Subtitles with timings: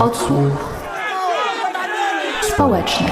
[0.00, 0.74] Odsłuch
[2.42, 3.06] społeczny.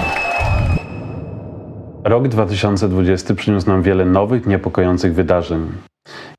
[2.04, 5.72] Rok 2020 przyniósł nam wiele nowych, niepokojących wydarzeń.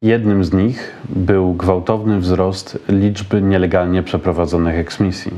[0.02, 5.32] Jednym z nich był gwałtowny wzrost liczby nielegalnie przeprowadzonych eksmisji.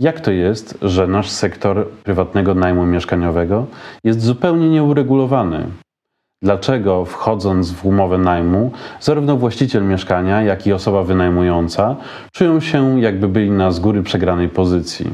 [0.00, 3.66] Jak to jest, że nasz sektor prywatnego najmu mieszkaniowego
[4.04, 5.66] jest zupełnie nieuregulowany?
[6.42, 11.96] Dlaczego wchodząc w umowę najmu, zarówno właściciel mieszkania, jak i osoba wynajmująca
[12.32, 15.10] czują się, jakby byli na z góry przegranej pozycji?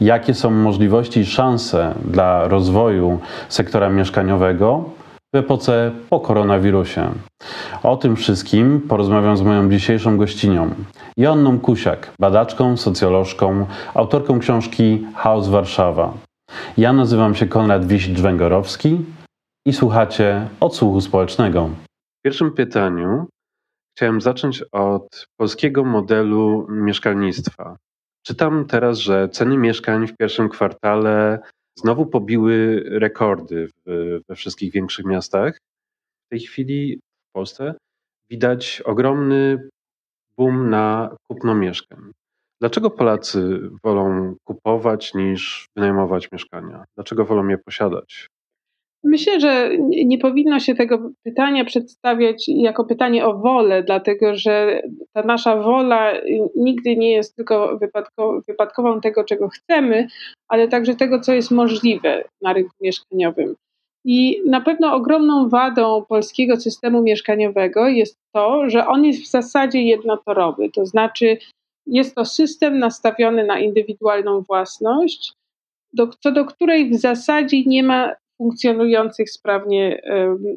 [0.00, 3.18] Jakie są możliwości i szanse dla rozwoju
[3.48, 4.84] sektora mieszkaniowego
[5.34, 7.10] w epoce po koronawirusie?
[7.82, 10.70] O tym wszystkim porozmawiam z moją dzisiejszą gościnią,
[11.16, 16.12] Joanną Kusiak, badaczką, socjolożką, autorką książki Chaos Warszawa.
[16.78, 18.98] Ja nazywam się Konrad Wiś-Dżwęgorowski
[19.70, 21.70] i słuchacie odsłuchu społecznego.
[22.18, 23.26] W pierwszym pytaniu
[23.96, 27.76] chciałem zacząć od polskiego modelu mieszkalnictwa.
[28.26, 31.38] Czytam teraz, że ceny mieszkań w pierwszym kwartale
[31.78, 33.68] znowu pobiły rekordy
[34.28, 35.58] we wszystkich większych miastach.
[36.26, 37.74] W tej chwili w Polsce
[38.30, 39.68] widać ogromny
[40.36, 42.10] boom na kupno mieszkań.
[42.60, 46.84] Dlaczego Polacy wolą kupować niż wynajmować mieszkania?
[46.96, 48.28] Dlaczego wolą je posiadać?
[49.04, 55.22] Myślę, że nie powinno się tego pytania przedstawiać jako pytanie o wolę, dlatego że ta
[55.22, 56.12] nasza wola
[56.56, 57.78] nigdy nie jest tylko
[58.48, 60.06] wypadkową tego, czego chcemy,
[60.48, 63.54] ale także tego, co jest możliwe na rynku mieszkaniowym.
[64.04, 69.82] I na pewno ogromną wadą polskiego systemu mieszkaniowego jest to, że on jest w zasadzie
[69.82, 71.38] jednotorowy, to znaczy
[71.86, 75.32] jest to system nastawiony na indywidualną własność,
[75.92, 80.02] do, co do której w zasadzie nie ma funkcjonujących sprawnie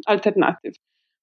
[0.06, 0.76] alternatyw.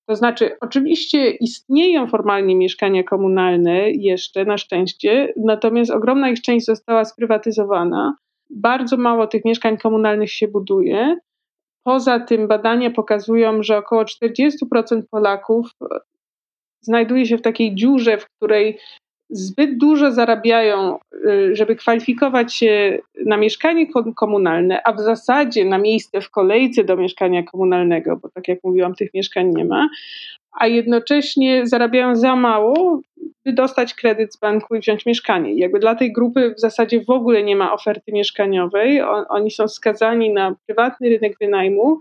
[0.08, 7.04] To znaczy, oczywiście istnieją formalnie mieszkania komunalne jeszcze, na szczęście, natomiast ogromna ich część została
[7.04, 8.14] sprywatyzowana.
[8.50, 11.16] Bardzo mało tych mieszkań komunalnych się buduje.
[11.84, 14.48] Poza tym badania pokazują, że około 40%
[15.10, 15.98] Polaków e,
[16.80, 18.78] znajduje się w takiej dziurze, w której
[19.30, 23.86] zbyt dużo zarabiają, y, żeby kwalifikować się na mieszkanie
[24.16, 28.94] komunalne, a w zasadzie na miejsce w kolejce do mieszkania komunalnego, bo tak jak mówiłam,
[28.94, 29.88] tych mieszkań nie ma,
[30.52, 33.00] a jednocześnie zarabiają za mało,
[33.44, 35.54] by dostać kredyt z banku i wziąć mieszkanie.
[35.54, 40.32] jakby dla tej grupy w zasadzie w ogóle nie ma oferty mieszkaniowej, oni są skazani
[40.32, 42.00] na prywatny rynek wynajmu,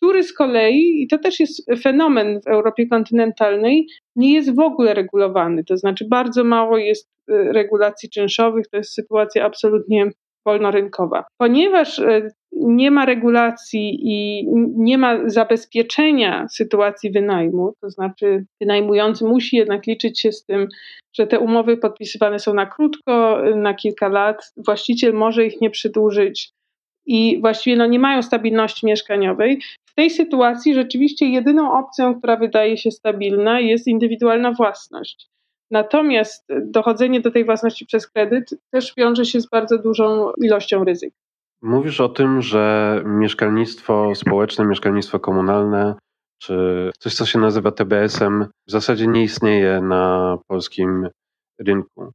[0.00, 4.94] który z kolei, i to też jest fenomen w Europie kontynentalnej, nie jest w ogóle
[4.94, 5.64] regulowany.
[5.64, 10.10] To znaczy, bardzo mało jest y, regulacji czynszowych, to jest sytuacja absolutnie
[10.46, 11.24] wolnorynkowa.
[11.38, 14.46] Ponieważ y, nie ma regulacji i
[14.76, 20.68] nie ma zabezpieczenia sytuacji wynajmu, to znaczy wynajmujący musi jednak liczyć się z tym,
[21.16, 26.52] że te umowy podpisywane są na krótko, na kilka lat, właściciel może ich nie przedłużyć
[27.10, 29.60] i właściwie no, nie mają stabilności mieszkaniowej.
[29.86, 35.28] W tej sytuacji rzeczywiście jedyną opcją, która wydaje się stabilna, jest indywidualna własność.
[35.70, 41.14] Natomiast dochodzenie do tej własności przez kredyt też wiąże się z bardzo dużą ilością ryzyk.
[41.62, 45.94] Mówisz o tym, że mieszkalnictwo społeczne, mieszkalnictwo komunalne,
[46.42, 46.54] czy
[46.98, 51.08] coś, co się nazywa TBS-em, w zasadzie nie istnieje na polskim
[51.58, 52.12] rynku.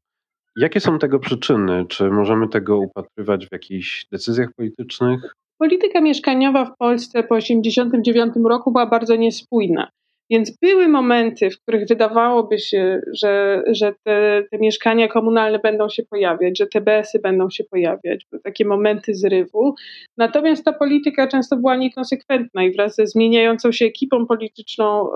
[0.57, 1.85] Jakie są tego przyczyny?
[1.89, 5.35] Czy możemy tego upatrywać w jakichś decyzjach politycznych?
[5.57, 9.89] Polityka mieszkaniowa w Polsce po 1989 roku była bardzo niespójna.
[10.29, 16.03] Więc były momenty, w których wydawałoby się, że, że te, te mieszkania komunalne będą się
[16.03, 19.75] pojawiać, że TBS-y będą się pojawiać, były takie momenty zrywu.
[20.17, 25.09] Natomiast ta polityka często była niekonsekwentna i wraz ze zmieniającą się ekipą polityczną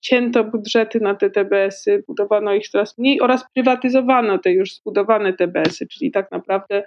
[0.00, 5.86] cięto budżety na te TBS-y, budowano ich coraz mniej oraz prywatyzowano te już zbudowane TBS-y,
[5.86, 6.84] czyli tak naprawdę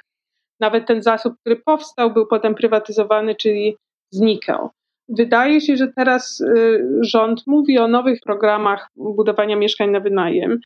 [0.60, 3.78] nawet ten zasób, który powstał, był potem prywatyzowany, czyli
[4.12, 4.70] znikał.
[5.10, 10.60] Wydaje się, że teraz y, rząd mówi o nowych programach budowania mieszkań na wynajem.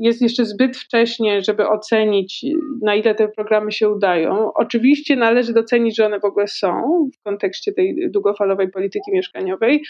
[0.00, 2.46] Jest jeszcze zbyt wcześnie, żeby ocenić,
[2.82, 4.52] na ile te programy się udają.
[4.54, 6.82] Oczywiście należy docenić, że one w ogóle są
[7.14, 9.82] w kontekście tej długofalowej polityki mieszkaniowej,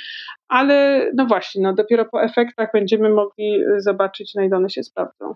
[0.49, 5.35] ale no właśnie, no dopiero po efektach będziemy mogli zobaczyć, na ile one się sprawdzą.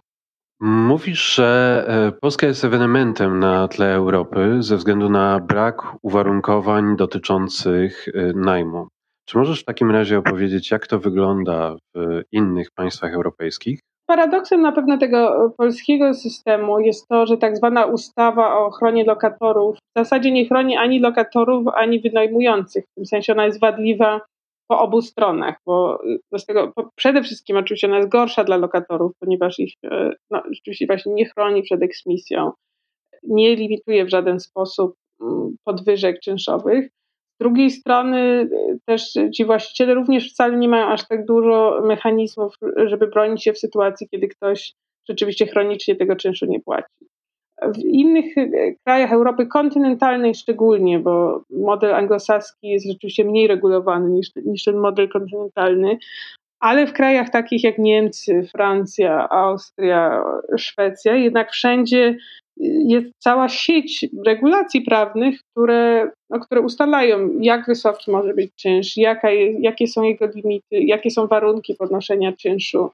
[0.60, 8.06] Mówisz, że e, Polska jest ewenementem na tle Europy ze względu na brak uwarunkowań dotyczących
[8.14, 8.88] e, najmu.
[9.24, 13.80] Czy możesz w takim razie opowiedzieć, jak to wygląda w innych państwach europejskich?
[14.06, 19.76] Paradoksem na pewno tego polskiego systemu jest to, że tak zwana ustawa o ochronie lokatorów
[19.76, 22.84] w zasadzie nie chroni ani lokatorów, ani wynajmujących.
[22.84, 24.20] W tym sensie ona jest wadliwa
[24.68, 26.02] po obu stronach, bo
[26.38, 29.72] z tego przede wszystkim oczywiście ona jest gorsza dla lokatorów, ponieważ ich
[30.30, 32.52] no, rzeczywiście właśnie nie chroni przed eksmisją,
[33.22, 36.90] nie limituje w żaden sposób mm, podwyżek czynszowych.
[37.44, 38.48] Drugiej strony
[38.86, 42.54] też ci właściciele również wcale nie mają aż tak dużo mechanizmów,
[42.86, 44.72] żeby bronić się w sytuacji, kiedy ktoś
[45.08, 47.06] rzeczywiście chronicznie tego czynszu nie płaci.
[47.62, 48.48] W innych e,
[48.84, 55.08] krajach Europy kontynentalnej szczególnie, bo model anglosaski jest rzeczywiście mniej regulowany niż, niż ten model
[55.08, 55.98] kontynentalny,
[56.60, 60.24] ale w krajach takich jak Niemcy, Francja, Austria,
[60.56, 62.16] Szwecja, jednak wszędzie
[62.56, 69.30] jest cała sieć regulacji prawnych, które, no, które ustalają, jak wysoki może być czynsz, jaka
[69.30, 72.90] jest, jakie są jego limity, jakie są warunki podnoszenia czynszu,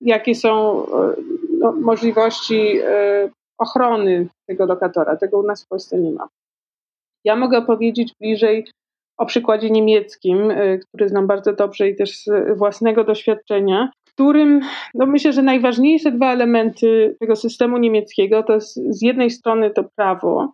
[0.00, 1.14] jakie są e,
[1.58, 5.16] no, możliwości e, ochrony tego lokatora.
[5.16, 6.28] Tego u nas w Polsce nie ma.
[7.24, 8.64] Ja mogę opowiedzieć bliżej
[9.18, 14.60] o przykładzie niemieckim, e, który znam bardzo dobrze i też z własnego doświadczenia, którym
[14.94, 19.84] no myślę, że najważniejsze dwa elementy tego systemu niemieckiego to jest z jednej strony to
[19.96, 20.52] prawo,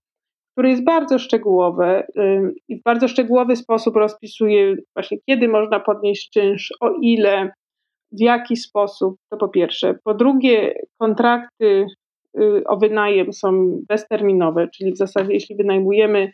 [0.52, 2.06] które jest bardzo szczegółowe
[2.68, 7.52] i w bardzo szczegółowy sposób rozpisuje właśnie kiedy można podnieść czynsz, o ile,
[8.12, 9.94] w jaki sposób, to po pierwsze.
[10.04, 11.86] Po drugie, kontrakty
[12.38, 16.32] y, o wynajem są bezterminowe, czyli w zasadzie jeśli wynajmujemy,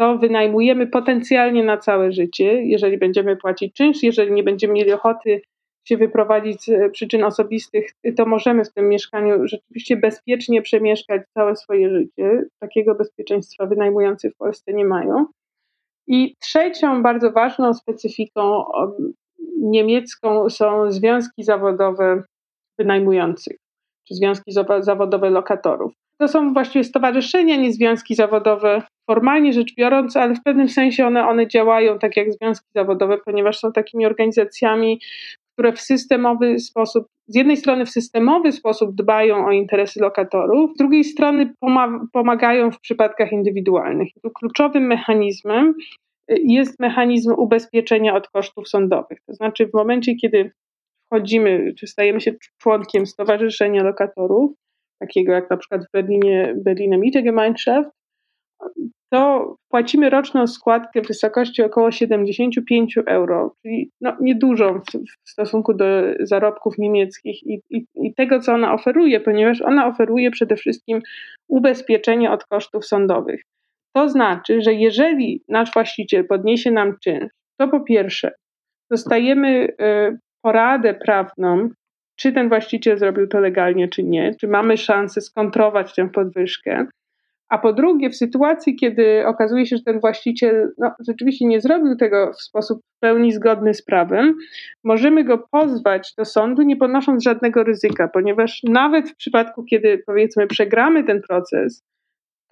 [0.00, 5.40] to wynajmujemy potencjalnie na całe życie, jeżeli będziemy płacić czynsz, jeżeli nie będziemy mieli ochoty
[5.84, 11.90] się wyprowadzić z przyczyn osobistych, to możemy w tym mieszkaniu rzeczywiście bezpiecznie przemieszkać całe swoje
[11.90, 12.42] życie.
[12.60, 15.26] Takiego bezpieczeństwa wynajmujący w Polsce nie mają.
[16.06, 18.64] I trzecią bardzo ważną specyfiką
[19.60, 22.22] niemiecką są związki zawodowe
[22.78, 23.56] wynajmujących,
[24.08, 25.92] czy związki zawodowe lokatorów.
[26.18, 31.28] To są właściwie stowarzyszenia, nie związki zawodowe, formalnie rzecz biorąc, ale w pewnym sensie one,
[31.28, 35.00] one działają tak jak związki zawodowe, ponieważ są takimi organizacjami,
[35.54, 40.78] które w systemowy sposób, z jednej strony w systemowy sposób dbają o interesy lokatorów, z
[40.78, 41.54] drugiej strony
[42.12, 44.08] pomagają w przypadkach indywidualnych.
[44.22, 45.74] Tu kluczowym mechanizmem
[46.28, 49.18] jest mechanizm ubezpieczenia od kosztów sądowych.
[49.26, 50.52] To znaczy, w momencie, kiedy
[51.06, 54.52] wchodzimy, czy stajemy się członkiem stowarzyszenia lokatorów,
[55.00, 57.90] takiego jak na przykład w Berlinie Berliner Mietergemeinschaft,
[59.14, 65.84] to płacimy roczną składkę w wysokości około 75 euro, czyli no, niedużą w, stosunku do
[66.20, 71.00] zarobków niemieckich i, i, i, tego, co ona oferuje, ponieważ ona oferuje przede wszystkim
[71.48, 73.42] ubezpieczenie od kosztów sądowych.
[73.96, 78.32] To znaczy, że jeżeli nasz właściciel podniesie nam czynsz, to po pierwsze
[78.90, 81.68] dostajemy y, poradę prawną,
[82.16, 86.86] czy ten właściciel zrobił to legalnie, czy nie, czy mamy szansę skontrować tę podwyżkę.
[87.54, 91.96] A po drugie, w sytuacji, kiedy okazuje się, że ten właściciel no, rzeczywiście nie zrobił
[91.96, 94.34] tego w sposób w pełni zgodny z prawem,
[94.84, 100.46] możemy go pozwać do sądu, nie ponosząc żadnego ryzyka, ponieważ nawet w przypadku, kiedy powiedzmy
[100.46, 101.82] przegramy ten proces,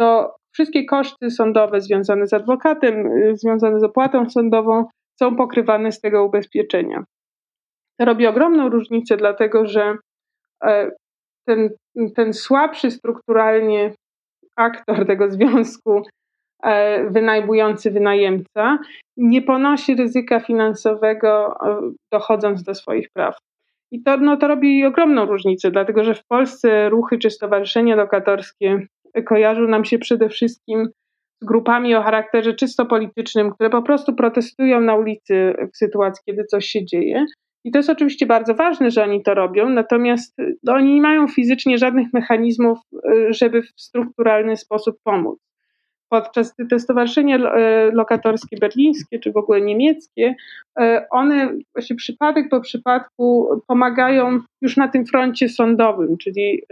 [0.00, 4.84] to wszystkie koszty sądowe związane z adwokatem, y, związane z opłatą sądową
[5.20, 7.04] są pokrywane z tego ubezpieczenia.
[7.98, 9.96] To robi ogromną różnicę, dlatego że
[10.64, 10.90] e,
[11.46, 11.70] ten,
[12.16, 13.92] ten słabszy strukturalnie
[14.56, 16.02] aktor tego związku,
[16.62, 18.78] e, wynajmujący wynajemca,
[19.16, 21.80] nie ponosi ryzyka finansowego e,
[22.12, 23.36] dochodząc do swoich praw.
[23.92, 28.86] I to, no, to robi ogromną różnicę, dlatego że w Polsce ruchy czy stowarzyszenia lokatorskie
[29.26, 30.88] kojarzą nam się przede wszystkim
[31.42, 36.44] z grupami o charakterze czysto politycznym, które po prostu protestują na ulicy w sytuacji, kiedy
[36.44, 37.26] coś się dzieje.
[37.64, 41.28] I to jest oczywiście bardzo ważne, że oni to robią, natomiast no, oni nie mają
[41.28, 45.38] fizycznie żadnych mechanizmów, y, żeby w strukturalny sposób pomóc.
[46.08, 50.34] Podczas te stowarzyszenia y, lokatorskie berlińskie, czy w ogóle niemieckie,
[50.80, 56.62] y, one właśnie przypadek po przypadku pomagają już na tym froncie sądowym, czyli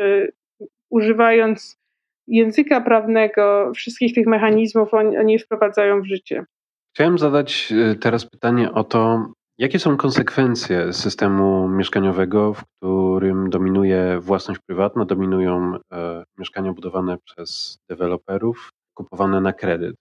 [0.91, 1.81] używając
[2.27, 6.45] języka prawnego, wszystkich tych mechanizmów oni, oni wprowadzają w życie.
[6.95, 14.61] Chciałem zadać teraz pytanie o to, Jakie są konsekwencje systemu mieszkaniowego, w którym dominuje własność
[14.67, 19.97] prywatna, dominują e, mieszkania budowane przez deweloperów, kupowane na kredyt?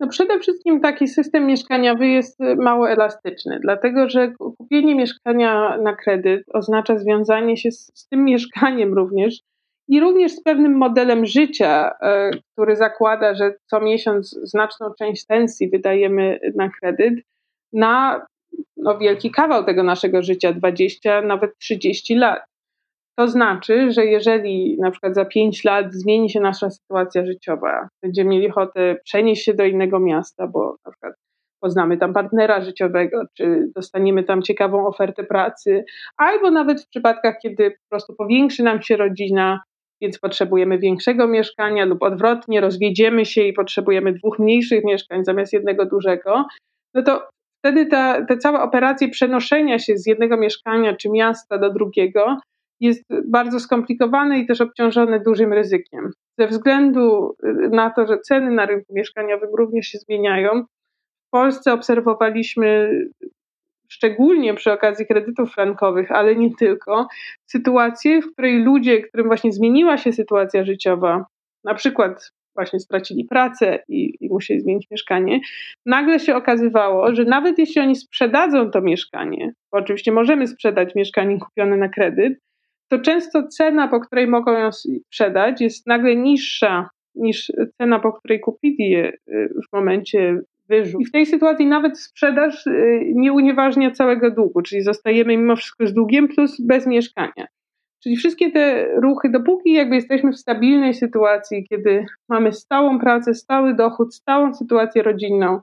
[0.00, 6.42] No przede wszystkim taki system mieszkaniowy jest mało elastyczny, dlatego że kupienie mieszkania na kredyt
[6.52, 9.40] oznacza związanie się z, z tym mieszkaniem również
[9.88, 15.70] i również z pewnym modelem życia, e, który zakłada, że co miesiąc znaczną część pensji
[15.70, 17.14] wydajemy na kredyt,
[17.72, 18.26] na
[18.78, 22.42] no, wielki kawał tego naszego życia 20, nawet 30 lat.
[23.18, 28.30] To znaczy, że jeżeli na przykład za 5 lat zmieni się nasza sytuacja życiowa, będziemy
[28.30, 31.14] mieli ochotę przenieść się do innego miasta, bo na przykład
[31.60, 35.84] poznamy tam partnera życiowego, czy dostaniemy tam ciekawą ofertę pracy,
[36.16, 39.60] albo nawet w przypadkach, kiedy po prostu powiększy nam się rodzina,
[40.00, 45.86] więc potrzebujemy większego mieszkania, lub odwrotnie, rozwiedziemy się i potrzebujemy dwóch mniejszych mieszkań zamiast jednego
[45.86, 46.44] dużego,
[46.94, 47.28] no to
[47.68, 52.36] wtedy ta, te całe operacje przenoszenia się z jednego mieszkania czy miasta do drugiego
[52.80, 56.10] jest bardzo skomplikowane i też obciążone dużym ryzykiem.
[56.38, 57.36] Ze względu
[57.70, 60.64] na to, że ceny na rynku mieszkaniowym również się zmieniają,
[61.26, 62.90] w Polsce obserwowaliśmy
[63.88, 67.08] szczególnie przy okazji kredytów frankowych, ale nie tylko,
[67.46, 71.26] sytuację, w której ludzie, którym właśnie zmieniła się sytuacja życiowa,
[71.64, 75.40] na przykład właśnie stracili pracę i, i musieli zmienić mieszkanie,
[75.86, 81.38] nagle się okazywało, że nawet jeśli oni sprzedadzą to mieszkanie, bo oczywiście możemy sprzedać mieszkanie
[81.38, 82.38] kupione na kredyt,
[82.88, 88.40] to często cena, po której mogą ją sprzedać, jest nagle niższa niż cena, po której
[88.40, 91.00] kupili je y, w momencie wyrzut.
[91.00, 95.86] I w tej sytuacji nawet sprzedaż y, nie unieważnia całego długu, czyli zostajemy mimo wszystko
[95.86, 97.46] z długiem plus bez mieszkania.
[98.02, 103.74] Czyli wszystkie te ruchy, dopóki jakby jesteśmy w stabilnej sytuacji, kiedy mamy stałą pracę, stały
[103.74, 105.60] dochód, stałą sytuację rodzinną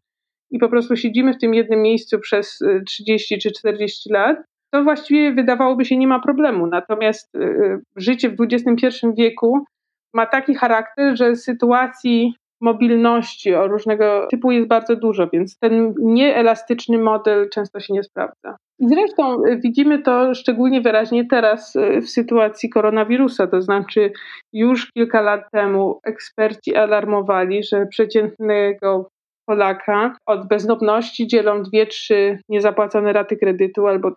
[0.51, 4.37] i po prostu siedzimy w tym jednym miejscu przez 30 y, czy 40 lat,
[4.73, 6.67] to właściwie wydawałoby się nie ma problemu.
[6.67, 9.65] Natomiast y, życie w XXI wieku
[10.13, 16.97] ma taki charakter, że sytuacji mobilności o różnego typu jest bardzo dużo, więc ten nieelastyczny
[16.97, 18.57] model często się nie sprawdza.
[18.79, 24.11] Zresztą y, widzimy to szczególnie wyraźnie teraz y, w sytuacji koronawirusa, to znaczy
[24.53, 29.09] już kilka lat temu eksperci alarmowali, że przeciętnego
[29.45, 34.11] Polaka od bezdomności dzielą dwie, trzy niezapłacone raty kredytu albo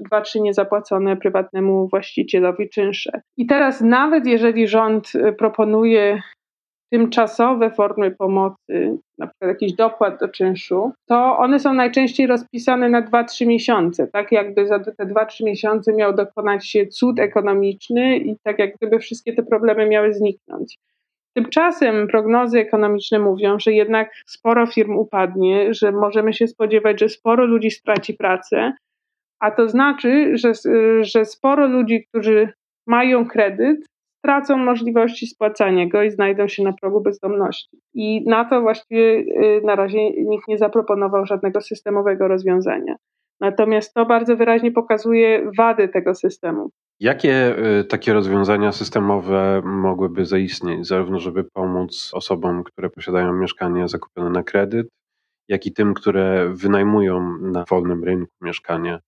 [0.00, 3.20] dwa, trzy niezapłacone prywatnemu właścicielowi czynsze.
[3.36, 6.22] I teraz nawet jeżeli rząd y, proponuje
[6.92, 13.02] tymczasowe formy pomocy, na przykład jakiś dopłat do czynszu, to one są najczęściej rozpisane na
[13.02, 18.58] 2-3 miesiące, tak jakby za te 2-3 miesiące miał dokonać się cud ekonomiczny i tak
[18.58, 20.78] jak gdyby wszystkie te problemy miały zniknąć.
[21.36, 27.46] Tymczasem prognozy ekonomiczne mówią, że jednak sporo firm upadnie, że możemy się spodziewać, że sporo
[27.46, 28.72] ludzi straci pracę,
[29.40, 30.52] a to znaczy, że,
[31.00, 32.48] że sporo ludzi, którzy
[32.86, 33.86] mają kredyt,
[34.22, 37.78] stracą możliwości spłacania go i znajdą się na progu bezdomności.
[37.94, 42.96] I na to właściwie y, na razie nikt nie zaproponował żadnego systemowego rozwiązania.
[43.40, 46.70] Natomiast to bardzo wyraźnie pokazuje wady tego systemu.
[47.00, 54.30] Jakie y, takie rozwiązania systemowe mogłyby zaistnieć, zarówno żeby pomóc osobom, które posiadają mieszkanie zakupione
[54.30, 54.88] na kredyt,
[55.48, 58.98] jak i tym, które wynajmują na wolnym rynku mieszkanie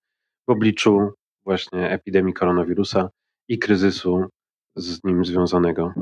[0.48, 1.12] w obliczu
[1.44, 3.10] właśnie epidemii koronawirusa
[3.48, 4.28] i kryzysu
[4.76, 5.92] z nim związanego?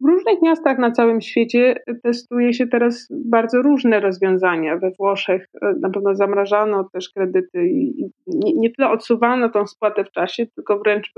[0.00, 4.76] W różnych miastach na całym świecie testuje się teraz bardzo różne rozwiązania.
[4.76, 10.04] We Włoszech e, na pewno zamrażano też kredyty i nie, nie tyle odsuwano tą spłatę
[10.04, 11.12] w czasie, tylko wręcz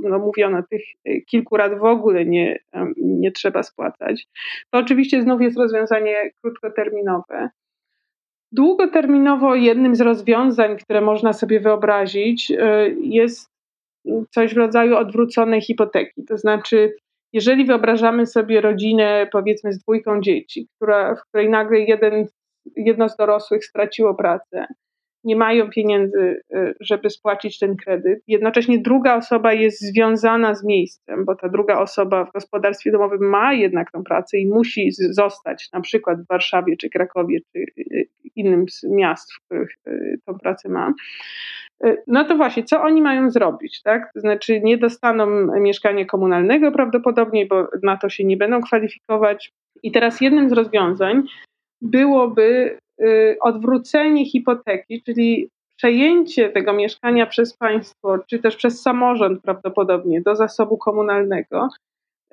[0.00, 2.58] no, mówiono, tych e, kilku lat w ogóle nie,
[2.96, 4.26] nie trzeba spłacać.
[4.70, 7.48] To oczywiście znów jest rozwiązanie krótkoterminowe.
[8.52, 13.55] Długoterminowo jednym z rozwiązań, które można sobie wyobrazić, e, jest
[14.30, 16.24] coś w rodzaju odwróconej hipoteki.
[16.24, 16.92] To znaczy,
[17.32, 22.26] jeżeli wyobrażamy sobie rodzinę, powiedzmy, z dwójką dzieci, która, w której nagle jeden,
[22.76, 24.66] jedno z dorosłych straciło pracę,
[25.26, 28.22] nie mają pieniędzy, y, żeby spłacić ten kredyt.
[28.26, 33.54] Jednocześnie druga osoba jest związana z miejscem, bo ta druga osoba w gospodarstwie domowym ma
[33.54, 38.68] jednak tą pracę i musi zostać na przykład w Warszawie, czy Krakowie, czy y, innym
[38.68, 40.92] z miast, w których y, tą pracę ma.
[42.06, 44.12] No to właśnie, co oni mają zrobić, tak?
[44.14, 45.26] To znaczy nie dostaną
[45.60, 49.52] mieszkania komunalnego prawdopodobnie, bo na to się nie będą kwalifikować.
[49.82, 51.22] I teraz jednym z rozwiązań
[51.82, 60.20] byłoby Y, odwrócenie hipoteki, czyli przejęcie tego mieszkania przez państwo, czy też przez samorząd prawdopodobnie
[60.20, 61.68] do zasobu komunalnego,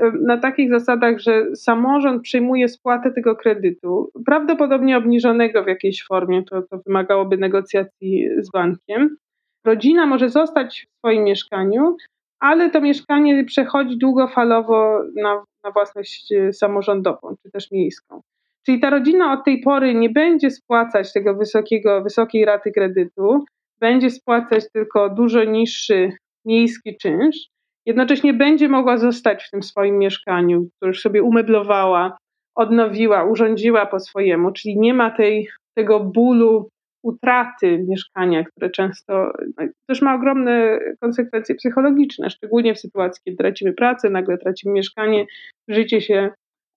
[0.02, 6.44] y, na takich zasadach, że samorząd przejmuje spłatę tego kredytu, prawdopodobnie obniżonego w jakiejś formie,
[6.44, 9.18] to, to wymagałoby negocjacji z bankiem.
[9.66, 11.96] Rodzina może zostać w swoim mieszkaniu,
[12.40, 18.22] ale to mieszkanie przechodzi długofalowo na, na własność y, samorządową czy też miejską.
[18.66, 23.46] Czyli ta rodzina od tej pory nie będzie spłacać tego wysokiego, wysokiej raty kredytu,
[23.80, 26.12] będzie spłacać tylko dużo niższy
[26.46, 27.38] miejski czynsz,
[27.86, 32.18] jednocześnie będzie mogła zostać w tym swoim mieszkaniu, które już sobie umeblowała,
[32.56, 36.70] odnowiła, urządziła po swojemu, czyli nie ma tej, tego bólu
[37.04, 43.74] utraty mieszkania, które często no, też ma ogromne konsekwencje psychologiczne, szczególnie w sytuacji, kiedy tracimy
[43.74, 45.26] pracę, nagle tracimy mieszkanie,
[45.68, 46.30] życie się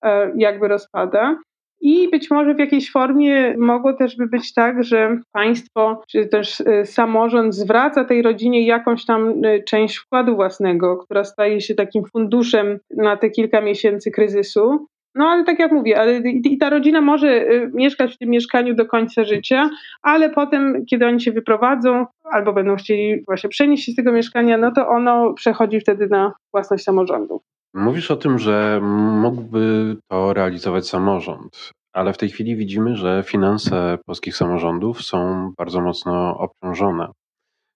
[0.04, 1.38] e, jakby rozpada.
[1.80, 6.60] I być może w jakiejś formie mogło też by być tak, że państwo czy też
[6.60, 12.04] y, samorząd zwraca tej rodzinie jakąś tam y, część wkładu własnego, która staje się takim
[12.12, 14.86] funduszem na te kilka miesięcy kryzysu.
[15.16, 18.74] No ale tak jak mówię, ale i ta rodzina może y, mieszkać w tym mieszkaniu
[18.74, 19.70] do końca życia,
[20.02, 24.58] ale potem, kiedy oni się wyprowadzą albo będą chcieli właśnie przenieść się z tego mieszkania,
[24.58, 27.40] no to ono przechodzi wtedy na własność samorządu.
[27.74, 28.80] Mówisz o tym, że
[29.22, 35.80] mógłby to realizować samorząd, ale w tej chwili widzimy, że finanse polskich samorządów są bardzo
[35.80, 37.08] mocno obciążone.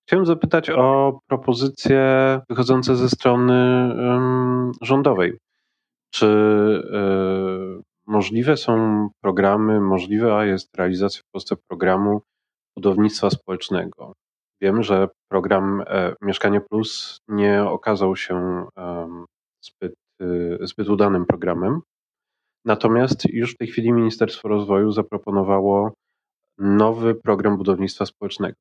[0.06, 2.00] Chciałem zapytać o propozycje
[2.48, 3.54] wychodzące ze strony
[3.98, 5.32] um, rządowej.
[6.10, 12.22] Czy y, możliwe są programy, możliwa jest realizacja w Polsce programu
[12.76, 14.12] budownictwa społecznego?
[14.62, 18.66] Wiem, że program e, Mieszkanie Plus nie okazał się
[19.64, 21.80] zbyt, y, zbyt udanym programem.
[22.64, 25.92] Natomiast już w tej chwili Ministerstwo Rozwoju zaproponowało
[26.58, 28.54] nowy program budownictwa społecznego.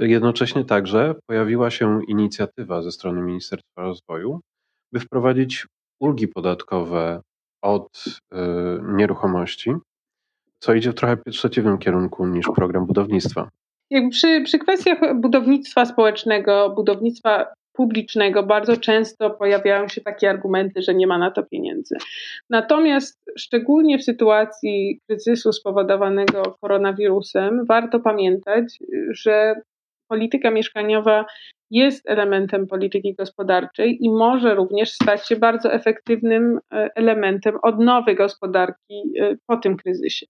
[0.00, 4.40] Jednocześnie także pojawiła się inicjatywa ze strony Ministerstwa Rozwoju,
[4.92, 5.66] by wprowadzić
[6.00, 7.20] ulgi podatkowe
[7.62, 8.36] od y,
[8.82, 9.72] nieruchomości,
[10.58, 13.48] co idzie w trochę przeciwnym kierunku niż program budownictwa.
[14.10, 21.06] Przy, przy kwestiach budownictwa społecznego, budownictwa publicznego bardzo często pojawiają się takie argumenty, że nie
[21.06, 21.96] ma na to pieniędzy.
[22.50, 28.78] Natomiast szczególnie w sytuacji kryzysu spowodowanego koronawirusem, warto pamiętać,
[29.10, 29.54] że
[30.08, 31.24] polityka mieszkaniowa
[31.70, 39.02] jest elementem polityki gospodarczej i może również stać się bardzo efektywnym e, elementem odnowy gospodarki
[39.20, 40.26] e, po tym kryzysie.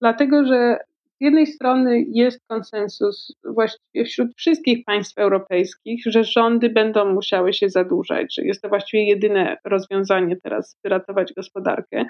[0.00, 0.78] Dlatego, że
[1.20, 7.68] z jednej strony jest konsensus właściwie wśród wszystkich państw europejskich, że rządy będą musiały się
[7.68, 12.04] zadłużać, że jest to właściwie jedyne rozwiązanie teraz, by ratować gospodarkę.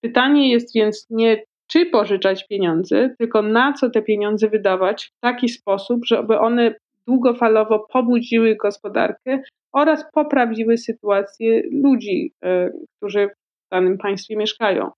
[0.00, 5.48] Pytanie jest więc nie, czy pożyczać pieniądze, tylko na co te pieniądze wydawać w taki
[5.48, 6.74] sposób, żeby one
[7.08, 14.90] długofalowo pobudziły gospodarkę oraz poprawiły sytuację ludzi, e, którzy w danym państwie mieszkają.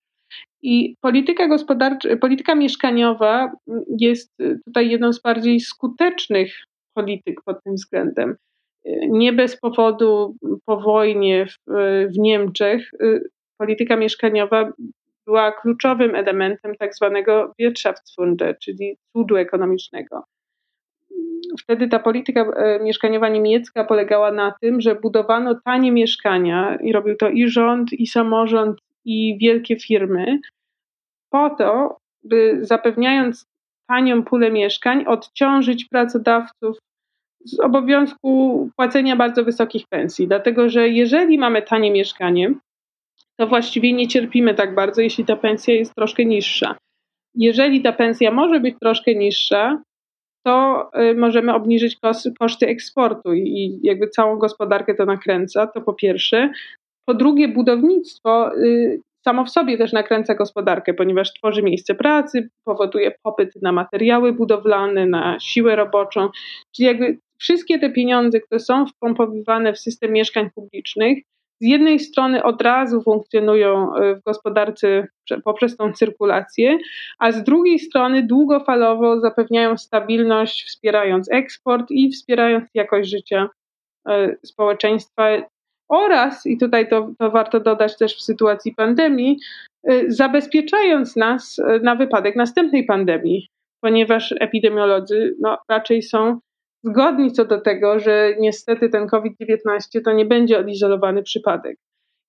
[0.62, 1.48] I polityka
[2.20, 3.52] polityka mieszkaniowa
[4.00, 4.32] jest
[4.64, 6.54] tutaj jedną z bardziej skutecznych
[6.94, 8.36] polityk pod tym względem.
[9.08, 11.56] Nie bez powodu po wojnie w,
[12.14, 13.20] w Niemczech y,
[13.58, 14.72] polityka mieszkaniowa
[15.26, 20.24] była kluczowym elementem tak zwanego Wirtschaftswunder, czyli cudu ekonomicznego.
[21.60, 27.16] Wtedy ta polityka e, mieszkaniowa niemiecka polegała na tym, że budowano tanie mieszkania i robił
[27.16, 30.38] to i rząd, i samorząd, i wielkie firmy,
[31.30, 33.46] po to, by zapewniając
[33.88, 36.78] tanią pulę mieszkań, odciążyć pracodawców
[37.44, 40.28] z obowiązku płacenia bardzo wysokich pensji.
[40.28, 42.54] Dlatego, że jeżeli mamy tanie mieszkanie,
[43.36, 46.76] to właściwie nie cierpimy tak bardzo, jeśli ta pensja jest troszkę niższa.
[47.34, 49.82] Jeżeli ta pensja może być troszkę niższa,
[50.44, 51.98] to y, możemy obniżyć
[52.38, 56.50] koszty eksportu i jakby całą gospodarkę to nakręca, to po pierwsze.
[57.08, 63.12] Po drugie, budownictwo y, samo w sobie też nakręca gospodarkę, ponieważ tworzy miejsce pracy, powoduje
[63.22, 66.28] popyt na materiały budowlane, na siłę roboczą,
[66.76, 71.18] czyli jakby wszystkie te pieniądze, które są wpompowywane w system mieszkań publicznych,
[71.60, 75.06] z jednej strony od razu funkcjonują e, w gospodarce
[75.44, 76.78] poprzez tą cyrkulację,
[77.18, 83.48] a z drugiej strony długofalowo zapewniają stabilność, wspierając eksport i wspierając jakość życia
[84.08, 85.28] e, społeczeństwa.
[85.88, 89.38] Oraz, i tutaj to, to warto dodać też w sytuacji pandemii,
[89.90, 93.48] y, zabezpieczając nas na wypadek następnej pandemii,
[93.80, 96.38] ponieważ epidemiolodzy no, raczej są
[96.84, 99.58] zgodni co do tego, że niestety ten COVID-19
[100.04, 101.76] to nie będzie odizolowany przypadek.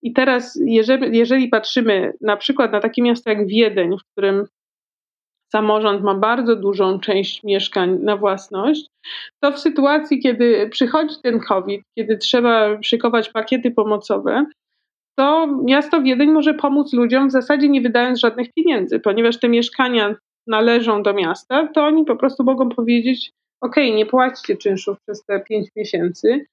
[0.04, 4.46] I teraz, jeżeli, jeżeli patrzymy na przykład na takie miasto jak Wiedeń, w którym
[5.52, 8.88] samorząd ma bardzo dużą część mieszkań na własność,
[9.44, 14.46] to w sytuacji, kiedy przychodzi ten COVID, kiedy trzeba szykować pakiety pomocowe,
[15.18, 20.16] to miasto Wiedeń może pomóc ludziom w zasadzie nie wydając żadnych pieniędzy, ponieważ te mieszkania
[20.48, 23.32] należą do miasta, to oni po prostu mogą powiedzieć:
[23.62, 26.46] OK, nie płacicie czynszów przez te pięć miesięcy,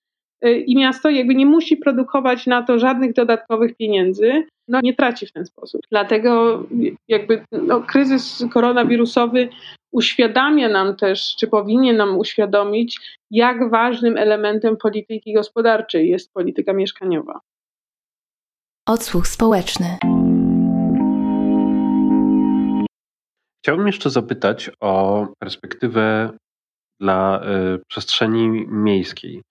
[0.44, 5.26] Y, i miasto jakby nie musi produkować na to żadnych dodatkowych pieniędzy, no nie traci
[5.26, 5.80] w ten sposób.
[5.90, 6.62] Dlatego
[7.08, 9.48] jakby no, kryzys koronawirusowy
[9.92, 17.40] uświadamia nam też, czy powinien nam uświadomić, jak ważnym elementem polityki gospodarczej jest polityka mieszkaniowa.
[18.86, 19.98] Odsłuch społeczny.
[23.62, 26.30] Chciałbym jeszcze zapytać o perspektywę
[27.00, 27.40] dla
[27.74, 29.42] y, przestrzeni miejskiej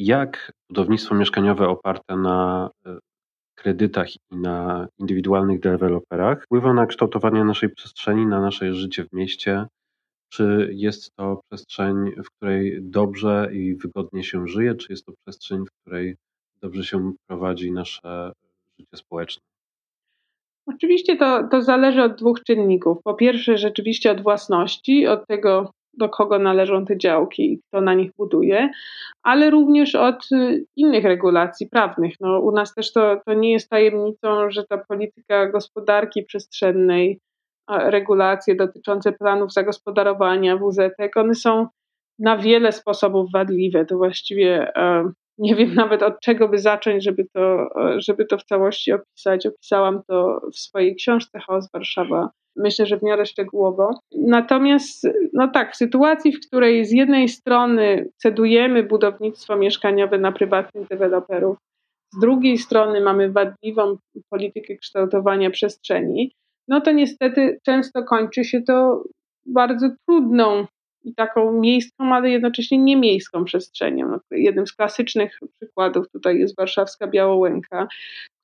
[0.00, 2.98] jak budownictwo mieszkaniowe oparte na e,
[3.54, 9.66] kredytach i na indywidualnych deweloperach wpływa na kształtowanie naszej przestrzeni, na nasze życie w mieście?
[10.32, 15.64] Czy jest to przestrzeń, w której dobrze i wygodnie się żyje, czy jest to przestrzeń,
[15.66, 16.16] w której
[16.62, 18.32] dobrze się prowadzi nasze
[18.78, 19.42] życie społeczne?
[20.66, 22.98] Oczywiście to, to zależy od dwóch czynników.
[23.04, 27.94] Po pierwsze, rzeczywiście od własności, od tego, do kogo należą te działki i kto na
[27.94, 28.70] nich buduje,
[29.22, 32.14] ale również od y, innych regulacji prawnych.
[32.20, 37.20] No, u nas też to, to nie jest tajemnicą, że ta polityka gospodarki przestrzennej,
[37.70, 40.78] regulacje dotyczące planów zagospodarowania WZ,
[41.16, 41.66] one są
[42.18, 43.84] na wiele sposobów wadliwe.
[43.84, 48.44] To właściwie e, nie wiem nawet od czego by zacząć, żeby to, żeby to w
[48.44, 49.46] całości opisać.
[49.46, 52.30] Opisałam to w swojej książce Chaos Warszawa.
[52.56, 54.00] Myślę, że w miarę szczegółowo.
[54.12, 60.88] Natomiast, no tak, w sytuacji, w której z jednej strony cedujemy budownictwo mieszkaniowe na prywatnych
[60.88, 61.56] deweloperów,
[62.14, 63.96] z drugiej strony mamy wadliwą
[64.30, 66.32] politykę kształtowania przestrzeni,
[66.68, 69.02] no to niestety często kończy się to
[69.46, 70.66] bardzo trudną
[71.04, 74.08] i taką miejską, ale jednocześnie niemiejską przestrzenią.
[74.08, 77.88] No, jednym z klasycznych przykładów tutaj jest warszawska Białołęka,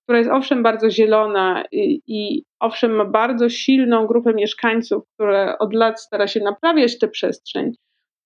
[0.07, 5.75] która jest owszem bardzo zielona i, i owszem ma bardzo silną grupę mieszkańców, które od
[5.75, 7.73] lat stara się naprawiać tę przestrzeń,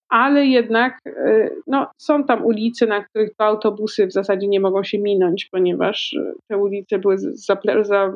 [0.08, 4.84] ale jednak y, no, są tam ulice, na których to autobusy w zasadzie nie mogą
[4.84, 6.16] się minąć, ponieważ
[6.48, 7.16] te ulice były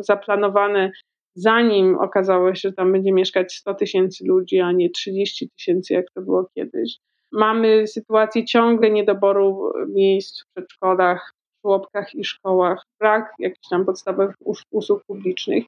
[0.00, 0.90] zaplanowane
[1.34, 6.06] zanim okazało się, że tam będzie mieszkać 100 tysięcy ludzi, a nie 30 tysięcy, jak
[6.14, 6.96] to było kiedyś.
[7.32, 11.32] Mamy sytuację ciągle niedoboru miejsc w przedszkolach,
[11.64, 14.36] żłobkach i szkołach, brak jakichś tam podstawowych
[14.70, 15.64] usług publicznych.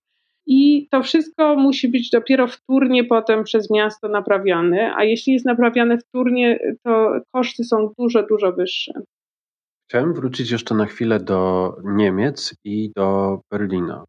[0.46, 5.98] I to wszystko musi być dopiero wtórnie potem przez miasto naprawiane, a jeśli jest naprawiane
[5.98, 8.92] wtórnie, to koszty są dużo, dużo wyższe.
[9.88, 14.04] Chciałem wrócić jeszcze na chwilę do Niemiec i do Berlina.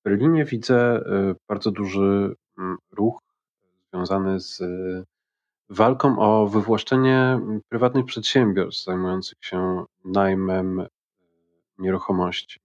[0.00, 3.18] W Berlinie widzę y, bardzo duży mm, ruch
[3.92, 5.04] związany z y,
[5.70, 10.86] walką o wywłaszczenie prywatnych przedsiębiorstw zajmujących się najmem
[11.78, 12.60] nieruchomości.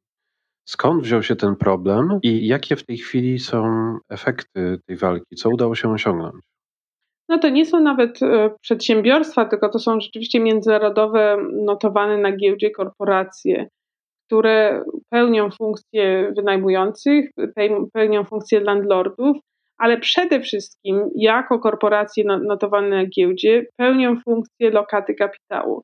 [0.66, 3.64] Skąd wziął się ten problem i jakie w tej chwili są
[4.10, 5.36] efekty tej walki?
[5.36, 6.36] Co udało się osiągnąć?
[7.30, 8.20] No to nie są nawet
[8.62, 13.68] przedsiębiorstwa, tylko to są rzeczywiście międzynarodowe, notowane na giełdzie korporacje
[14.30, 17.30] które pełnią funkcje wynajmujących,
[17.94, 19.38] pełnią funkcje landlordów,
[19.78, 25.82] ale przede wszystkim jako korporacje no, notowane na giełdzie pełnią funkcję lokaty kapitału.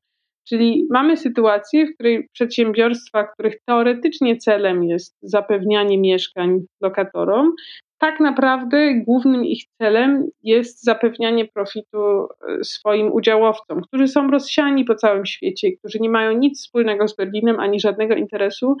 [0.48, 7.54] Czyli mamy sytuację, w której przedsiębiorstwa, których teoretycznie celem jest zapewnianie mieszkań lokatorom,
[7.98, 14.94] tak naprawdę głównym ich celem jest zapewnianie profitu e, swoim udziałowcom, którzy są rozsiani po
[14.94, 18.76] całym świecie, którzy nie mają nic wspólnego z Berlinem ani żadnego interesu,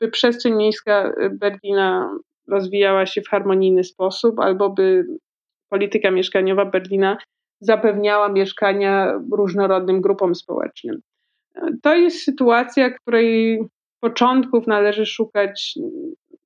[0.00, 5.06] by przestrzeń miejska e, Berlina rozwijała się w harmonijny sposób, albo by
[5.70, 7.16] polityka mieszkaniowa Berlina
[7.60, 11.00] zapewniała mieszkania różnorodnym grupom społecznym.
[11.82, 13.60] To jest sytuacja, której
[14.00, 15.74] początków należy szukać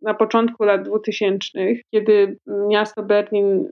[0.03, 1.59] na początku lat 2000,
[1.95, 2.37] kiedy
[2.69, 3.69] miasto Berlin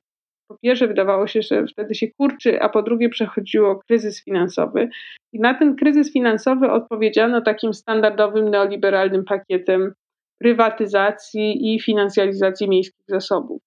[0.48, 4.88] po pierwsze wydawało się, że wtedy się kurczy, a po drugie przechodziło kryzys finansowy.
[5.32, 9.92] I na ten kryzys finansowy odpowiedziano takim standardowym neoliberalnym pakietem
[10.40, 13.62] prywatyzacji i finansjalizacji miejskich zasobów.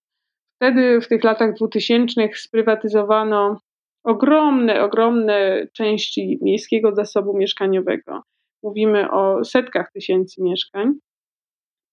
[0.61, 3.59] Wtedy w tych latach 2000 sprywatyzowano
[4.03, 8.21] ogromne, ogromne części miejskiego zasobu mieszkaniowego.
[8.63, 10.93] Mówimy o setkach tysięcy mieszkań.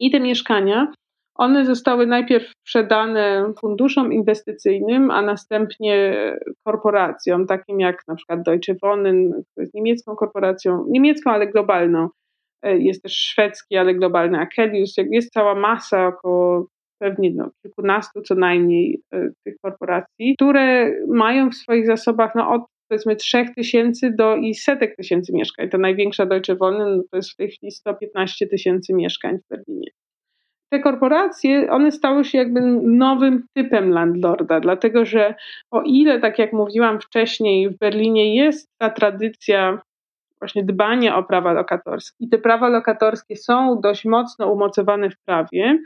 [0.01, 0.93] I te mieszkania,
[1.35, 6.15] one zostały najpierw sprzedane funduszom inwestycyjnym, a następnie
[6.67, 12.09] korporacjom, takim jak na przykład Deutsche Wohnen, która jest niemiecką korporacją, niemiecką, ale globalną.
[12.63, 14.95] E, jest też szwedzki, ale globalny Akelius.
[15.11, 16.67] Jest cała masa, około
[16.99, 22.63] pewnie no, kilkunastu co najmniej e, tych korporacji, które mają w swoich zasobach no, od
[22.89, 25.69] powiedzmy 3 tysięcy do i setek tysięcy mieszkań.
[25.69, 29.91] Ta największa Deutsche Wohnen no to jest w tej chwili 115 tysięcy mieszkań w Berlinie.
[30.73, 35.35] Te korporacje, one stały się jakby nowym typem landlorda, dlatego że
[35.71, 39.81] o ile, tak jak mówiłam wcześniej, w Berlinie jest ta tradycja
[40.41, 45.79] właśnie dbania o prawa lokatorskie i te prawa lokatorskie są dość mocno umocowane w prawie,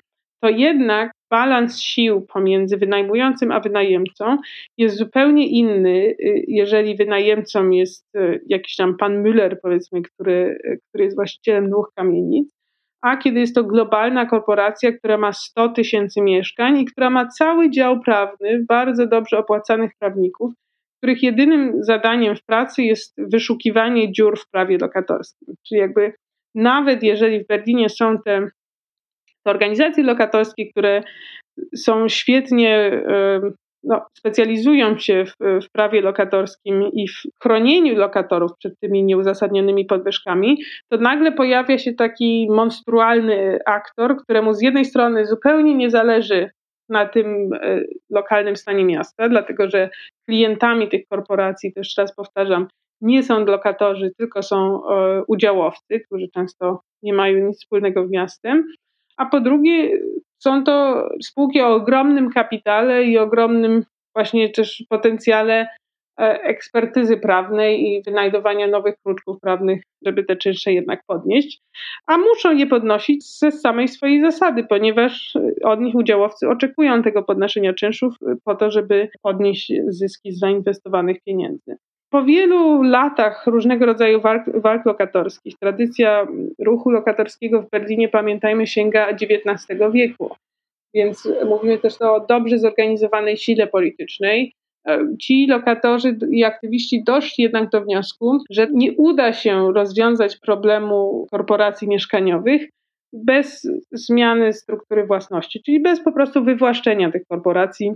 [0.42, 4.36] to jednak balans sił pomiędzy wynajmującym a wynajemcą
[4.78, 10.78] jest zupełnie inny, y, jeżeli wynajemcą jest y, jakiś tam pan Müller, powiedzmy, który, y,
[10.88, 12.54] który jest właścicielem dwóch kamienic,
[13.02, 17.70] a kiedy jest to globalna korporacja, która ma 100 tysięcy mieszkań i która ma cały
[17.70, 20.52] dział prawny, bardzo dobrze opłacanych prawników,
[20.98, 25.54] których jedynym zadaniem w pracy jest wyszukiwanie dziur w prawie lokatorskim.
[25.68, 26.12] Czyli jakby
[26.54, 28.48] nawet jeżeli w Berlinie są te
[29.44, 31.02] To organizacje lokatorskie, które
[31.76, 33.02] są świetnie,
[33.84, 40.62] no, specjalizują się w, w, prawie lokatorskim i w chronieniu lokatorów przed tymi nieuzasadnionymi podwyżkami,
[40.88, 46.50] to nagle pojawia się taki monstrualny aktor, któremu z jednej strony zupełnie nie zależy
[46.88, 49.90] na tym e, lokalnym stanie miasta, dlatego że
[50.28, 52.66] klientami tych korporacji, jeszcze raz powtarzam,
[53.00, 58.64] nie są lokatorzy, tylko są e, udziałowcy, którzy często nie mają nic wspólnego z miastem.
[59.16, 59.98] A po drugie,
[60.42, 65.66] są to spółki o ogromnym kapitale i ogromnym właśnie też potencjale
[66.20, 71.60] e, ekspertyzy prawnej i wynajdowania nowych kruczków prawnych, żeby te czynsze jednak podnieść,
[72.06, 77.74] a muszą je podnosić ze samej swojej zasady, ponieważ od nich udziałowcy oczekują tego podnoszenia
[77.74, 81.76] czynszów po to, żeby podnieść zyski z zainwestowanych pieniędzy.
[82.12, 86.26] Po wielu latach różnego rodzaju walk, walk lokatorskich, tradycja
[86.58, 90.30] ruchu lokatorskiego w Berlinie, pamiętajmy, sięga XIX wieku.
[90.94, 94.52] Więc mówimy też o dobrze zorganizowanej sile politycznej.
[95.20, 101.88] Ci lokatorzy i aktywiści doszli jednak do wniosku, że nie uda się rozwiązać problemu korporacji
[101.88, 102.68] mieszkaniowych
[103.12, 107.92] bez zmiany struktury własności, czyli bez po prostu wywłaszczenia tych korporacji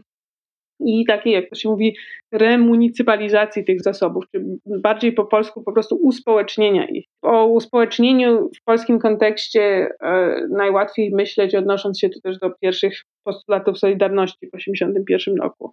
[0.80, 1.96] i takiej, jak to się mówi,
[2.32, 7.04] remunicypalizacji tych zasobów, czy bardziej po polsku po prostu uspołecznienia ich.
[7.22, 13.78] O uspołecznieniu w polskim kontekście e, najłatwiej myśleć, odnosząc się tu też do pierwszych postulatów
[13.78, 15.72] Solidarności w 1981 roku,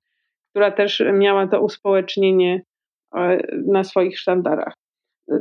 [0.50, 2.62] która też miała to uspołecznienie
[3.16, 3.38] e,
[3.68, 4.74] na swoich sztandarach.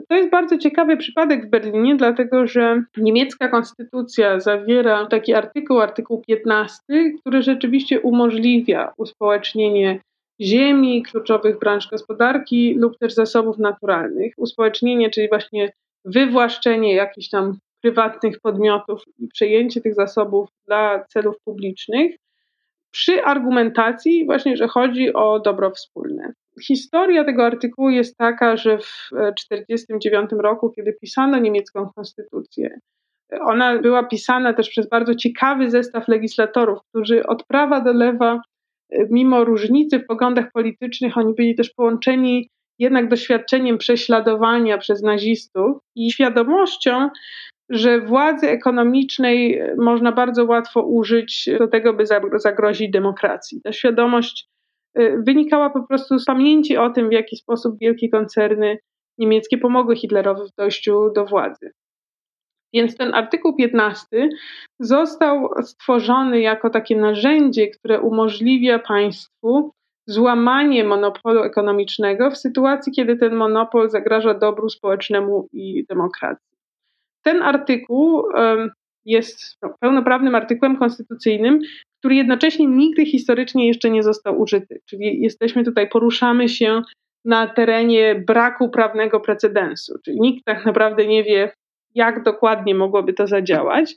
[0.09, 6.23] To jest bardzo ciekawy przypadek w Berlinie, dlatego że niemiecka konstytucja zawiera taki artykuł, artykuł
[6.27, 6.83] 15,
[7.21, 10.01] który rzeczywiście umożliwia uspołecznienie
[10.41, 14.33] ziemi, kluczowych branż gospodarki lub też zasobów naturalnych.
[14.37, 15.73] Uspołecznienie, czyli właśnie
[16.05, 22.17] wywłaszczenie jakichś tam prywatnych podmiotów i przejęcie tych zasobów dla celów publicznych
[22.93, 26.33] przy argumentacji właśnie, że chodzi o dobro wspólne.
[26.63, 32.79] Historia tego artykułu jest taka, że w 1949 roku, kiedy pisano niemiecką konstytucję,
[33.41, 38.41] ona była pisana też przez bardzo ciekawy zestaw legislatorów, którzy od prawa do lewa,
[39.11, 46.13] mimo różnicy w poglądach politycznych, oni byli też połączeni jednak doświadczeniem prześladowania przez nazistów i
[46.13, 47.11] świadomością,
[47.73, 52.05] że władzy ekonomicznej można bardzo łatwo użyć do tego, by
[52.35, 53.61] zagrozić demokracji.
[53.65, 54.49] Ta świadomość
[54.99, 58.79] y, wynikała po prostu z pamięci o tym, w jaki sposób wielkie koncerny
[59.19, 61.73] niemieckie pomogły Hitlerowi w dojściu do władzy.
[62.75, 64.07] Więc ten artykuł 15
[64.81, 69.73] został stworzony jako takie narzędzie, które umożliwia państwu
[70.07, 76.52] złamanie monopolu ekonomicznego w sytuacji, kiedy ten monopol zagraża dobru społecznemu i demokracji.
[77.23, 78.23] Ten artykuł
[79.05, 81.61] jest no, pełnoprawnym artykułem konstytucyjnym,
[81.99, 84.81] który jednocześnie nigdy historycznie jeszcze nie został użyty.
[84.87, 86.83] Czyli jesteśmy tutaj, poruszamy się
[87.25, 91.53] na terenie braku prawnego precedensu, czyli nikt tak naprawdę nie wie,
[91.95, 93.95] jak dokładnie mogłoby to zadziałać,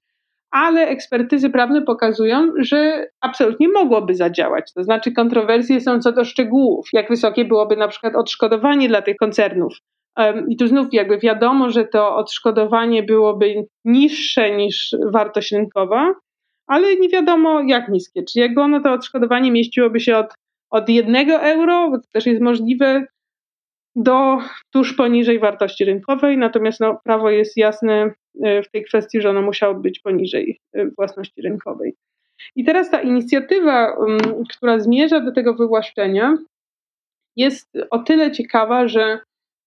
[0.52, 4.74] ale ekspertyzy prawne pokazują, że absolutnie mogłoby zadziałać.
[4.74, 9.18] To znaczy, kontrowersje są co do szczegółów, jak wysokie byłoby na przykład odszkodowanie dla tych
[9.18, 9.74] koncernów,
[10.50, 16.14] i tu znów jakby wiadomo, że to odszkodowanie byłoby niższe niż wartość rynkowa,
[16.68, 18.24] ale nie wiadomo jak niskie.
[18.24, 20.34] Czy jakby ono to odszkodowanie mieściłoby się od,
[20.72, 23.06] od jednego euro, bo to też jest możliwe,
[23.96, 24.38] do
[24.74, 29.42] tuż poniżej wartości rynkowej, natomiast no, prawo jest jasne e, w tej kwestii, że ono
[29.42, 31.96] musiało być poniżej e, własności rynkowej.
[32.56, 33.98] I teraz ta inicjatywa,
[34.50, 36.38] która zmierza do tego wywłaszczenia,
[37.36, 39.20] jest o tyle ciekawa, że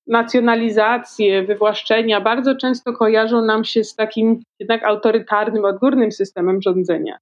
[0.08, 7.18] nacjonalizacje, wywłaszczenia bardzo często kojarzą nam się z takim jednak autorytarnym, odgórnym systemem rządzenia.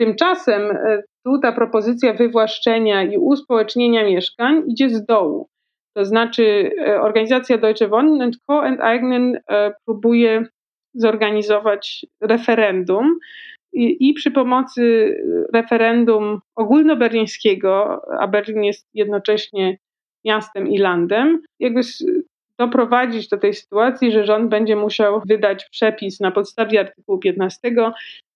[0.00, 5.48] Tymczasem e, tu ta propozycja wywłaszczenia i uspołecznienia mieszkań idzie z dołu.
[5.96, 8.66] To znaczy e, organizacja Deutsche Wohnen und Co.
[8.66, 10.46] E, próbuje
[10.94, 13.18] zorganizować referendum
[13.72, 15.14] i, i przy pomocy
[15.54, 19.78] referendum ogólnoberlińskiego, a Berlin jest jednocześnie
[20.24, 21.80] miastem i landem, jakby
[22.58, 27.74] doprowadzić do tej sytuacji, że rząd będzie musiał wydać przepis na podstawie artykułu 15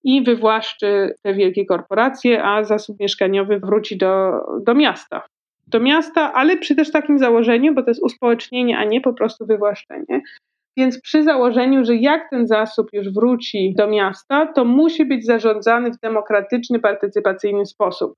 [0.05, 5.23] i wywłaszczy te wielkie korporacje, a zasób mieszkaniowy wróci do, do miasta.
[5.67, 9.47] Do miasta, ale przy też takim założeniu, bo to jest uspołecznienie, a nie po prostu
[9.47, 10.21] wywłaszczenie.
[10.77, 15.91] Więc przy założeniu, że jak ten zasób już wróci do miasta, to musi być zarządzany
[15.91, 18.15] w demokratyczny, partycypacyjny sposób.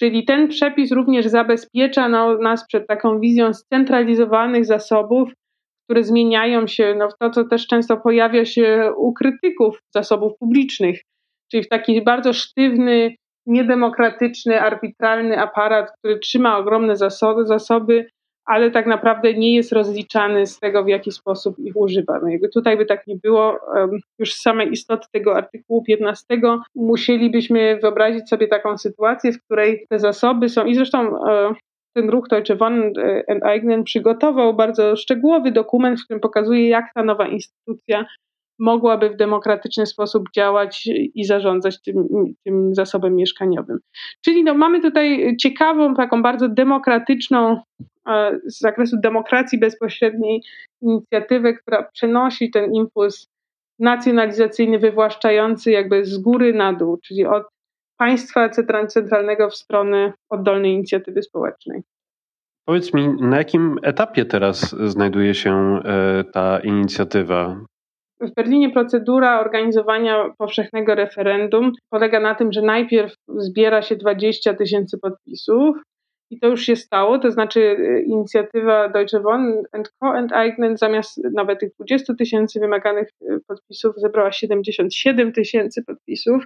[0.00, 2.08] Czyli ten przepis również zabezpiecza
[2.42, 5.32] nas przed taką wizją scentralizowanych zasobów,
[5.84, 11.00] które zmieniają się, no to co też często pojawia się u krytyków zasobów publicznych,
[11.50, 13.14] czyli w taki bardzo sztywny,
[13.46, 18.06] niedemokratyczny, arbitralny aparat, który trzyma ogromne zasoby, zasoby
[18.50, 22.20] ale tak naprawdę nie jest rozliczany z tego, w jaki sposób ich używa.
[22.22, 23.58] No jakby tutaj by tak nie było,
[24.18, 26.24] już z samej istoty tego artykułu 15
[26.74, 31.54] musielibyśmy wyobrazić sobie taką sytuację, w której te zasoby są i zresztą e,
[31.96, 32.92] ten ruch Deutsche Wohnen
[33.28, 38.04] and Eignen przygotował bardzo szczegółowy dokument, w którym pokazuje, jak ta nowa instytucja
[38.60, 42.08] mogłaby w demokratyczny sposób działać i zarządzać tym,
[42.44, 43.78] tym zasobem mieszkaniowym.
[44.24, 47.60] Czyli no, mamy tutaj ciekawą, taką bardzo demokratyczną,
[48.08, 50.42] e, z zakresu demokracji bezpośredniej
[50.82, 53.28] inicjatywę, która przenosi ten impuls
[53.78, 57.42] nacjonalizacyjny, wywłaszczający jakby z góry na dół, czyli od
[57.98, 58.48] państwa
[58.88, 61.82] centralnego w stronę oddolnej inicjatywy społecznej.
[62.64, 67.60] Powiedz mi, na jakim etapie teraz znajduje się e, ta inicjatywa?
[68.20, 74.98] W Berlinie procedura organizowania powszechnego referendum polega na tym, że najpierw zbiera się 20 tysięcy
[74.98, 75.76] podpisów
[76.30, 80.18] i to już się stało, to znaczy e, inicjatywa Deutsche Wohnen Co.
[80.18, 86.44] Enteignen zamiast nawet tych 20 tysięcy wymaganych e, podpisów zebrała 77 tysięcy podpisów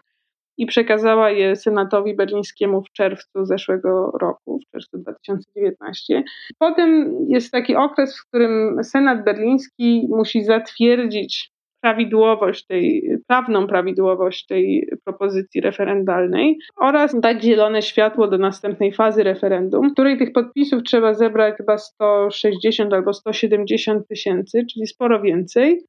[0.58, 6.22] i przekazała je Senatowi Berlińskiemu w czerwcu zeszłego roku, w czerwcu 2019.
[6.58, 11.53] Potem jest taki okres, w którym Senat Berliński musi zatwierdzić
[11.84, 19.88] prawidłowość tej, prawną prawidłowość tej propozycji referendalnej oraz dać zielone światło do następnej fazy referendum,
[19.88, 25.80] w której tych podpisów trzeba zebrać chyba 160 albo 170 tysięcy, czyli sporo więcej.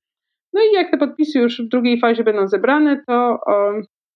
[0.53, 3.39] No i jak te podpisy już w drugiej fazie będą zebrane, to,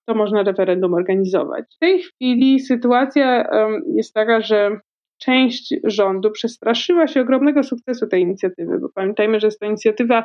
[0.08, 1.66] to można referendum organizować.
[1.76, 3.48] W tej chwili sytuacja
[3.96, 4.80] jest taka, że
[5.20, 10.24] część rządu przestraszyła się ogromnego sukcesu tej inicjatywy, bo pamiętajmy, że jest to inicjatywa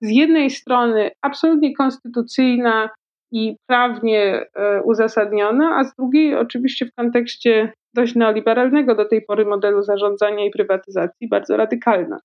[0.00, 2.90] z jednej strony absolutnie konstytucyjna
[3.32, 9.44] i prawnie e, uzasadniona, a z drugiej oczywiście w kontekście dość neoliberalnego do tej pory
[9.44, 12.18] modelu zarządzania i prywatyzacji bardzo radykalna.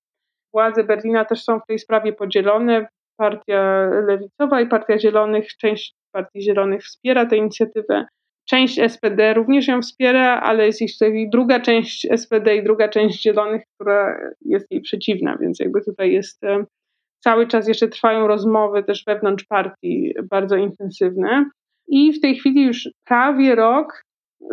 [0.54, 2.86] Władze Berlina też są w tej sprawie podzielone.
[3.16, 8.06] Partia lewicowa i Partia Zielonych, część Partii Zielonych wspiera tę inicjatywę.
[8.48, 13.62] Część SPD również ją wspiera, ale jest jeszcze druga część SPD i druga część Zielonych,
[13.74, 16.40] która jest jej przeciwna, więc jakby tutaj jest
[17.18, 21.50] cały czas jeszcze trwają rozmowy też wewnątrz partii bardzo intensywne.
[21.88, 24.04] I w tej chwili już prawie rok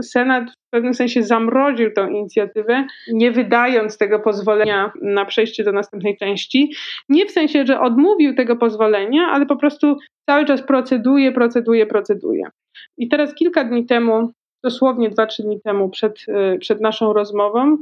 [0.01, 6.17] Senat w pewnym sensie zamroził tę inicjatywę, nie wydając tego pozwolenia na przejście do następnej
[6.17, 6.73] części.
[7.09, 9.97] Nie w sensie, że odmówił tego pozwolenia, ale po prostu
[10.29, 12.43] cały czas proceduje, proceduje, proceduje.
[12.97, 14.31] I teraz kilka dni temu,
[14.63, 17.77] dosłownie dwa, trzy dni temu, przed, e, przed naszą rozmową,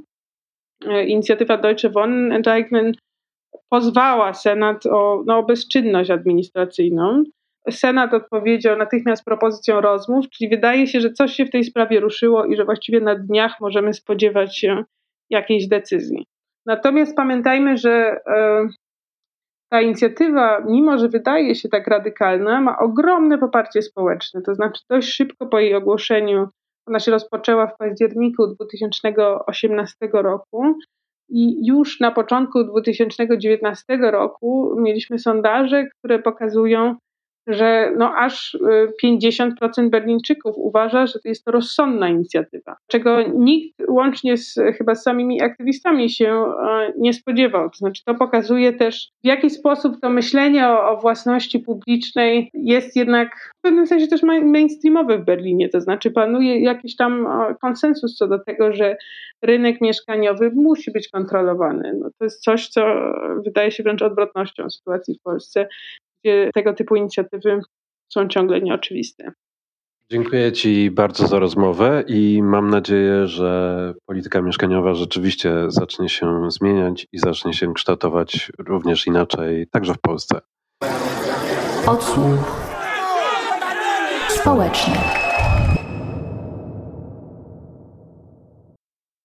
[0.86, 2.44] e, inicjatywa Deutsche Wohnen
[3.70, 7.24] pozwała Senat o, no, bezczynność administracyjną.
[7.72, 12.46] Senat odpowiedział natychmiast propozycją rozmów, czyli wydaje się, że coś się w tej sprawie ruszyło
[12.46, 14.84] i że właściwie na dniach możemy spodziewać się
[15.30, 16.26] jakiejś decyzji.
[16.66, 18.68] Natomiast pamiętajmy, że e,
[19.72, 24.42] ta inicjatywa, mimo że wydaje się tak radykalna, ma ogromne poparcie społeczne.
[24.42, 26.48] To znaczy, dość szybko po jej ogłoszeniu,
[26.88, 30.76] ona się rozpoczęła w październiku 2018 roku.
[31.30, 36.96] I już na początku 2019 roku mieliśmy sondaże, które pokazują,
[37.48, 38.58] że no aż
[39.04, 39.52] 50%
[39.86, 45.04] y, Berlińczyków uważa, że to jest to rozsądna inicjatywa, czego nikt łącznie z chyba z
[45.04, 47.70] samymi aktywistami się e, nie spodziewał.
[47.70, 52.96] To znaczy to pokazuje też w jaki sposób to myślenie o, o własności publicznej jest
[52.96, 58.16] jednak w pewnym sensie też mainstreamowe w Berlinie, to znaczy panuje jakiś tam e, konsensus
[58.16, 58.98] co do tego, że
[59.42, 61.94] rynek mieszkaniowy musi być kontrolowany.
[62.00, 62.86] No to jest coś, co
[63.46, 65.68] wydaje się wręcz odwrotnością sytuacji w Polsce,
[66.28, 67.60] gdzie tego typu inicjatywy
[68.14, 69.32] są ciągle nieoczywiste.
[70.12, 77.08] Dziękuję Ci bardzo za rozmowę i mam nadzieję, że polityka mieszkaniowa rzeczywiście zacznie się zmieniać
[77.12, 80.40] i zacznie się kształtować również inaczej, także w Polsce.
[81.88, 82.62] Odsłuch
[84.30, 85.27] społeczny.